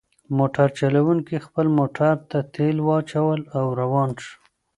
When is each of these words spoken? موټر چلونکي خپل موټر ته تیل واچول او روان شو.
موټر 0.37 0.67
چلونکي 0.79 1.35
خپل 1.45 1.65
موټر 1.77 2.13
ته 2.29 2.37
تیل 2.53 2.77
واچول 2.87 3.41
او 3.57 3.65
روان 3.81 4.09
شو. 4.23 4.33